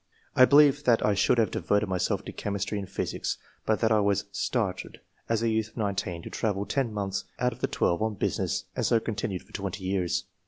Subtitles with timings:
[0.35, 3.99] I believe that I should have devoted myself to chemistry and physics, but that I
[3.99, 8.01] was started, as a youth of 19, to travel 10 months out of the twelve
[8.01, 10.23] on business, and so continued for 20 years.